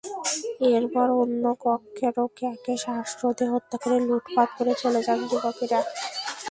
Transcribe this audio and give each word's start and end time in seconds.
এরপর 0.71 1.07
অন্য 1.21 1.43
কক্ষে 1.63 2.07
রোকেয়াকে 2.17 2.73
শ্বাসরোধে 2.83 3.45
হত্যা 3.53 3.77
করে 3.83 3.97
লুটপাট 4.07 4.49
করে 4.57 4.73
চলে 4.81 5.01
যান 5.07 5.19
যুবকেরা। 5.29 5.79